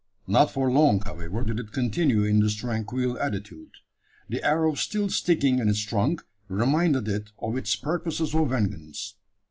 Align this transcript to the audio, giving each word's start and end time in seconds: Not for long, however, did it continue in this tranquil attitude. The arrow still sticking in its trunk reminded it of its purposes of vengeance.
Not 0.25 0.49
for 0.49 0.71
long, 0.71 1.01
however, 1.01 1.43
did 1.43 1.59
it 1.59 1.71
continue 1.71 2.23
in 2.23 2.39
this 2.39 2.55
tranquil 2.55 3.19
attitude. 3.19 3.69
The 4.29 4.41
arrow 4.41 4.73
still 4.73 5.09
sticking 5.09 5.59
in 5.59 5.69
its 5.69 5.81
trunk 5.81 6.23
reminded 6.47 7.07
it 7.07 7.29
of 7.37 7.55
its 7.55 7.75
purposes 7.75 8.33
of 8.33 8.49
vengeance. 8.49 9.13